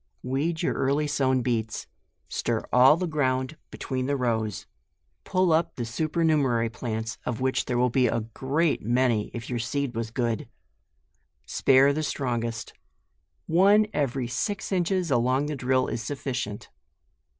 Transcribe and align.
Weed 0.23 0.63
your 0.63 0.73
early 0.73 1.05
sown 1.05 1.43
beets; 1.43 1.85
stir 2.27 2.63
all 2.73 2.97
the 2.97 3.05
ground 3.05 3.55
between 3.69 4.07
the 4.07 4.15
rows; 4.17 4.65
pull 5.25 5.53
up 5.53 5.75
the 5.75 5.85
super* 5.85 6.23
numerary 6.23 6.71
plants, 6.71 7.19
of 7.23 7.39
which 7.39 7.65
there 7.65 7.77
will 7.77 7.91
be 7.91 8.07
a 8.07 8.21
great 8.21 8.81
many 8.83 9.29
if 9.35 9.47
your 9.47 9.59
seed 9.59 9.93
was 9.93 10.09
good; 10.09 10.49
spare 11.45 11.93
the 11.93 12.01
strongest. 12.01 12.73
One 13.45 13.85
every 13.93 14.27
six 14.27 14.71
inches 14.71 15.11
along 15.11 15.45
the 15.45 15.55
drill 15.55 15.85
is 15.85 16.01
sufficient. 16.01 16.71